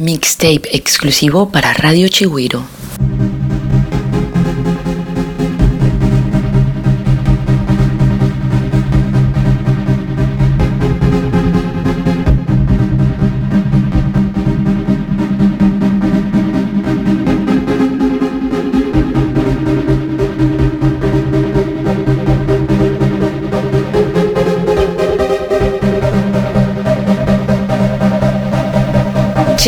[0.00, 2.64] Mixtape exclusivo para Radio Chigüiro.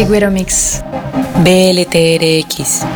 [0.06, 0.84] Chigüiro Mix.
[1.42, 2.86] BLTRX.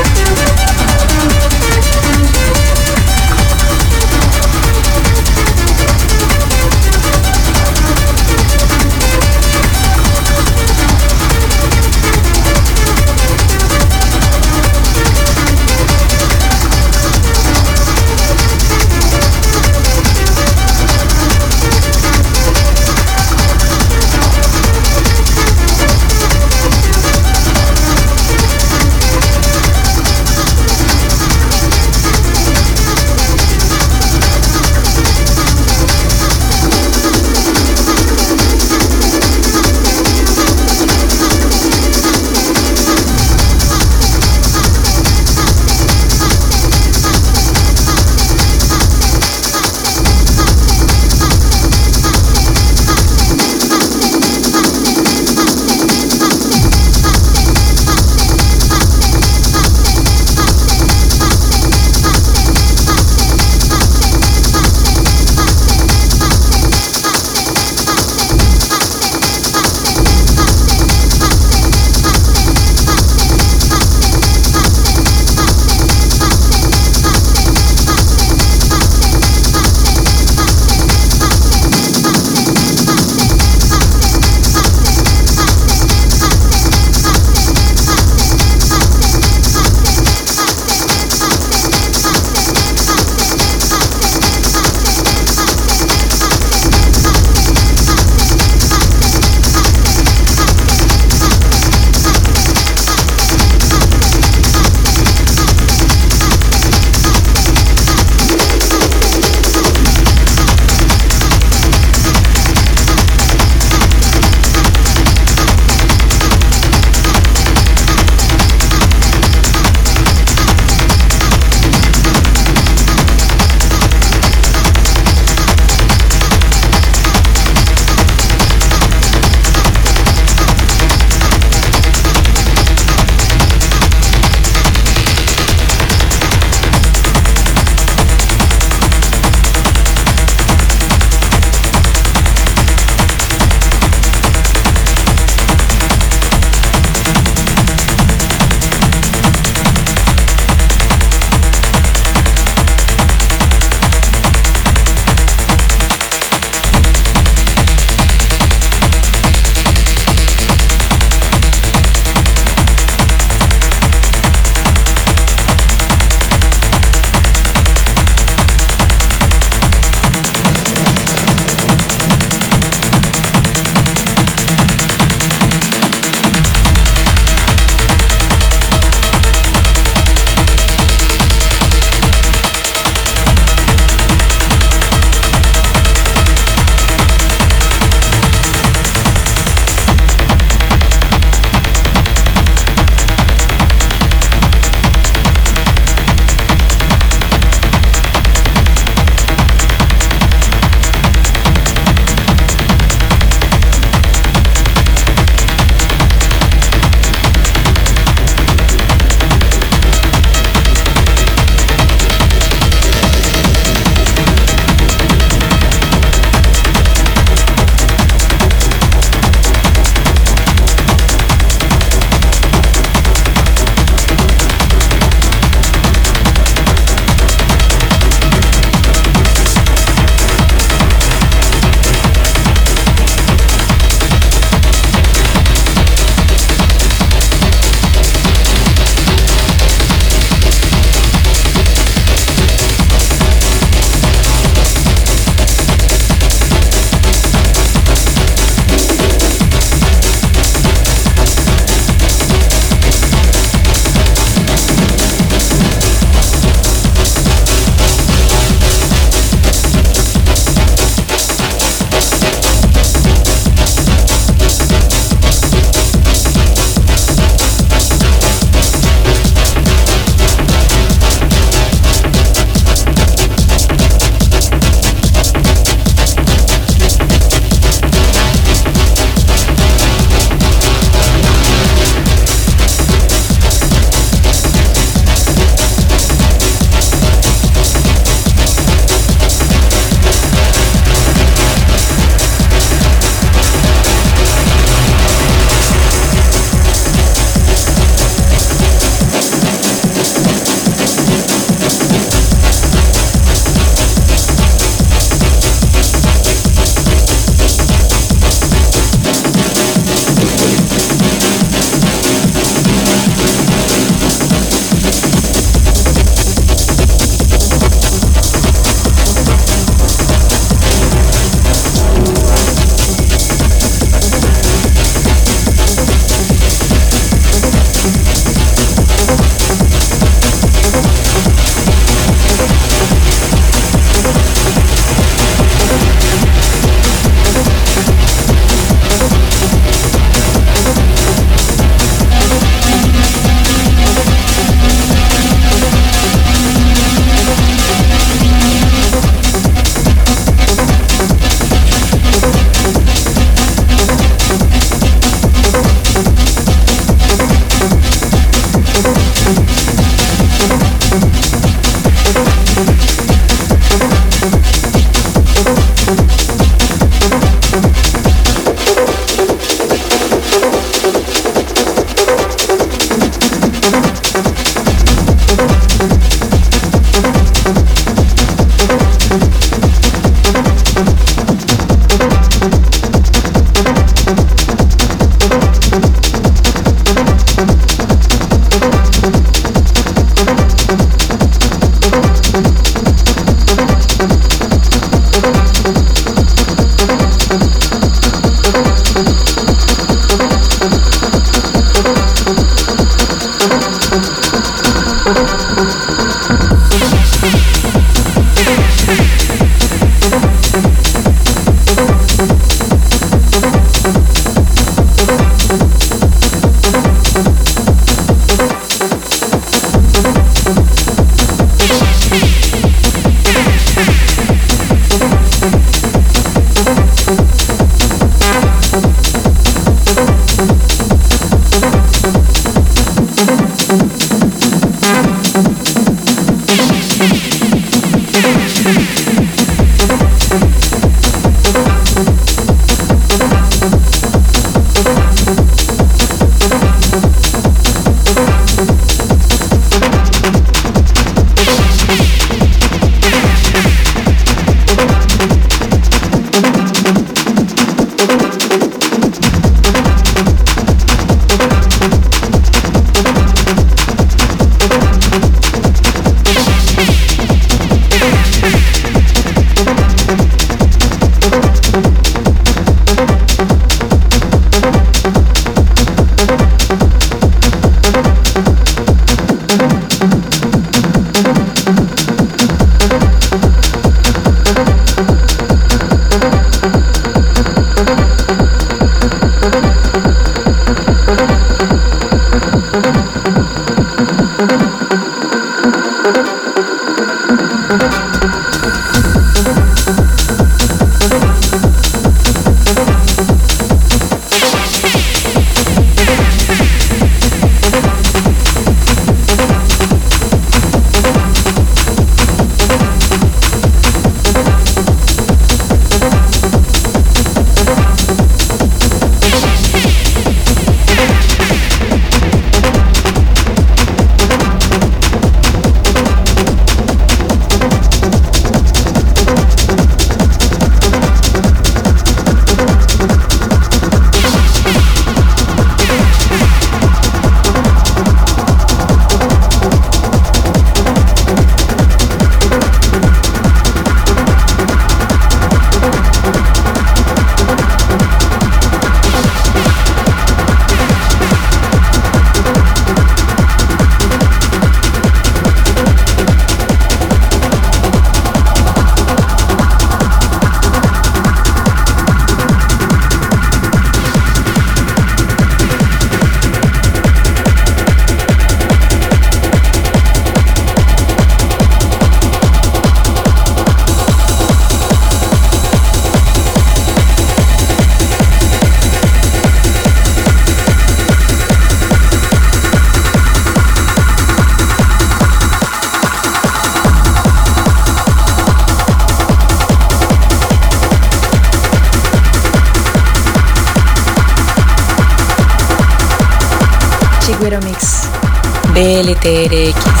[598.81, 600.00] BLTRX.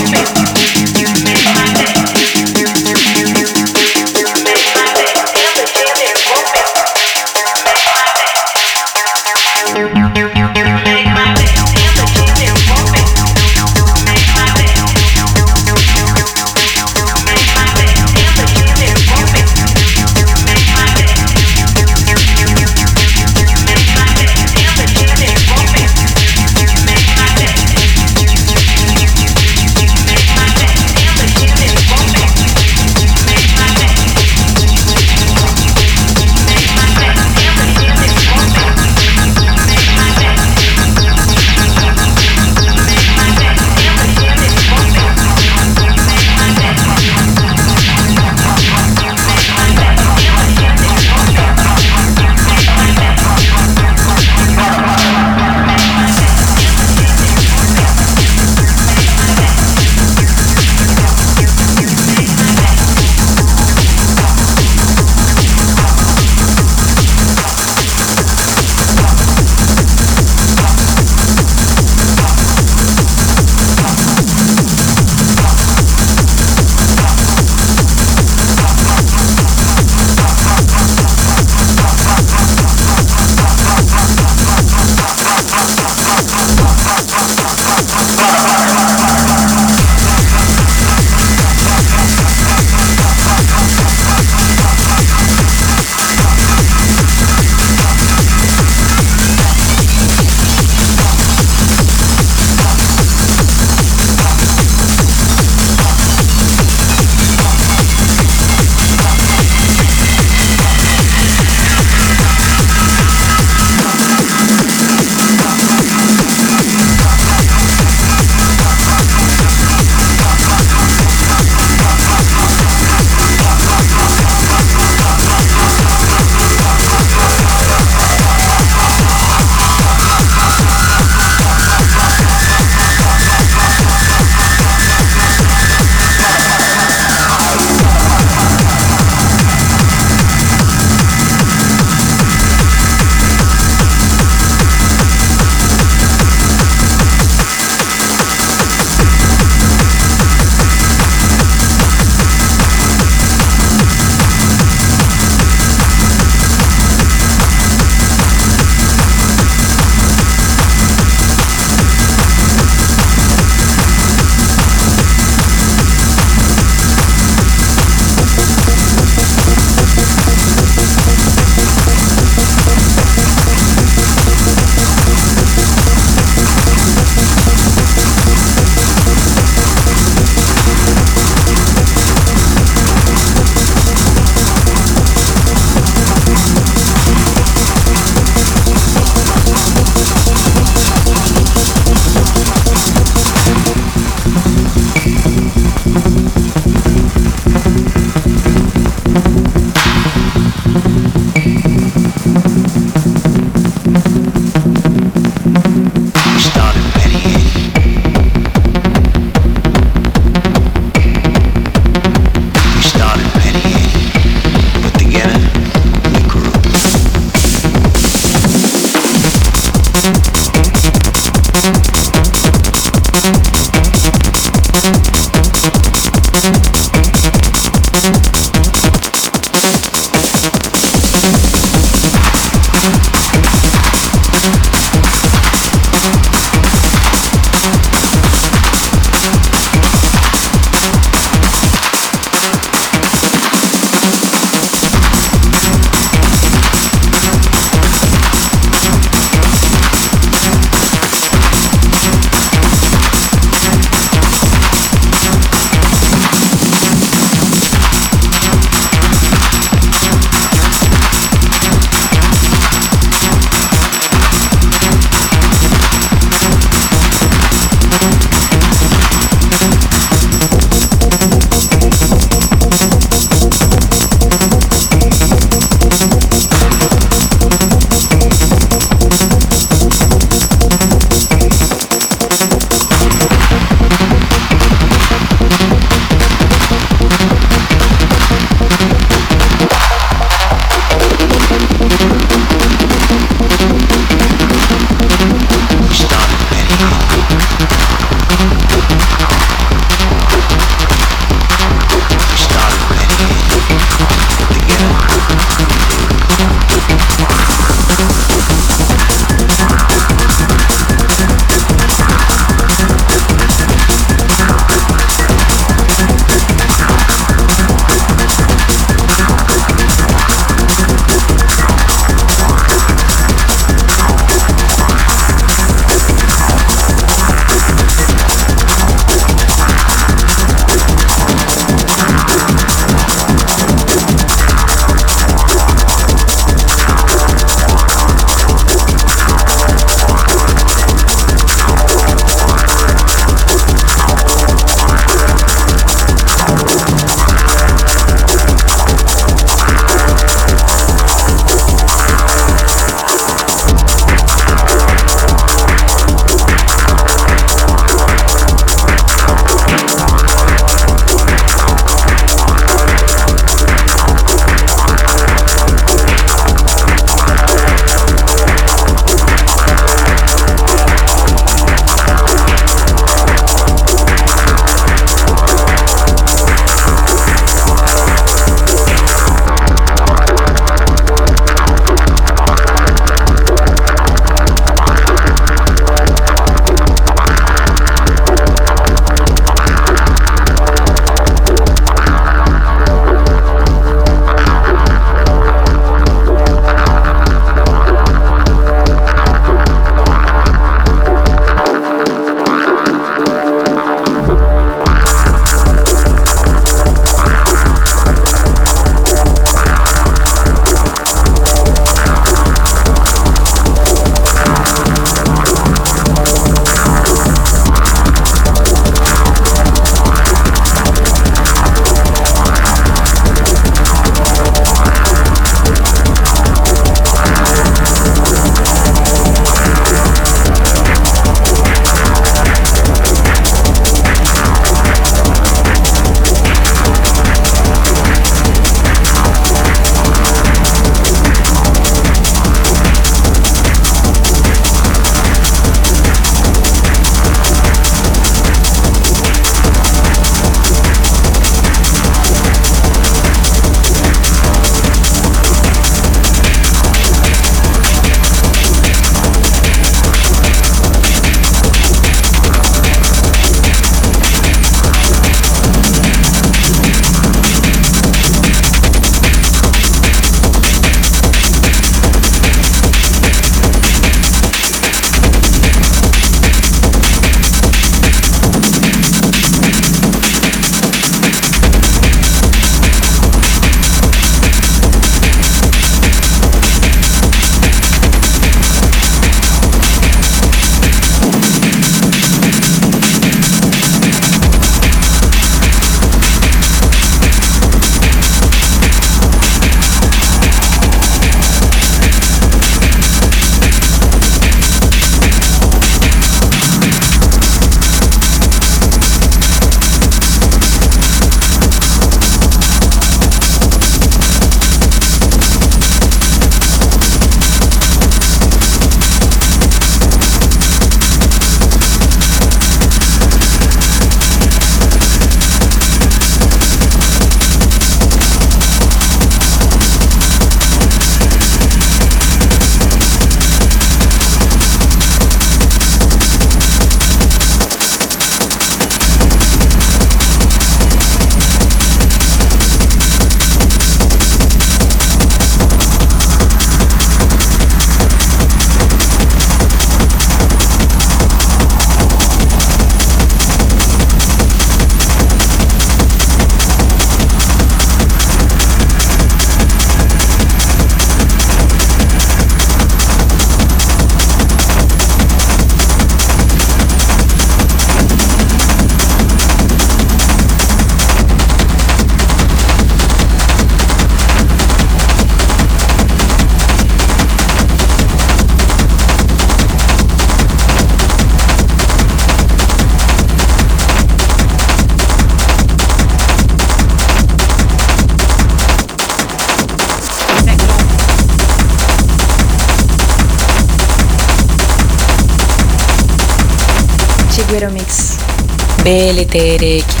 [598.91, 600.00] BLTRX.